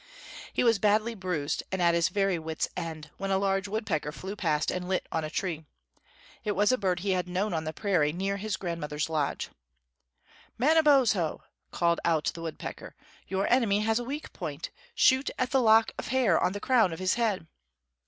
He 0.51 0.63
was 0.63 0.79
badly 0.79 1.13
bruised 1.13 1.61
and 1.71 1.79
at 1.79 1.93
his 1.93 2.09
very 2.09 2.39
wits' 2.39 2.67
end, 2.75 3.11
when 3.17 3.29
a 3.29 3.37
large 3.37 3.67
woodpecker 3.67 4.11
flew 4.11 4.35
past 4.35 4.71
and 4.71 4.89
lit 4.89 5.05
on 5.11 5.23
a 5.23 5.29
tree. 5.29 5.63
It 6.43 6.53
was 6.53 6.71
a 6.71 6.77
bird 6.79 7.01
he 7.01 7.11
had 7.11 7.27
known 7.27 7.53
on 7.53 7.65
the 7.65 7.71
prairie, 7.71 8.11
near 8.11 8.37
his 8.37 8.57
grandmother's 8.57 9.11
lodge. 9.11 9.51
"Manabozho," 10.57 11.43
called 11.69 11.99
out 12.03 12.31
the 12.33 12.41
woodpecker, 12.41 12.95
"your 13.27 13.45
enemy 13.53 13.81
has 13.81 13.99
a 13.99 14.03
weak 14.03 14.33
point; 14.33 14.71
shoot 14.95 15.29
at 15.37 15.51
the 15.51 15.61
lock 15.61 15.91
of 15.99 16.07
hair 16.07 16.39
on 16.41 16.53
the 16.53 16.59
crown 16.59 16.91
of 16.93 16.97
his 16.97 17.13
head." 17.13 17.45